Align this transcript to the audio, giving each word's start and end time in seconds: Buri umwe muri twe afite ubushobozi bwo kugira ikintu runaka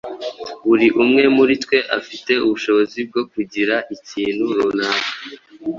Buri 0.67 0.87
umwe 1.01 1.23
muri 1.37 1.53
twe 1.63 1.77
afite 1.99 2.31
ubushobozi 2.45 2.99
bwo 3.09 3.21
kugira 3.31 3.75
ikintu 3.95 4.43
runaka 4.57 5.09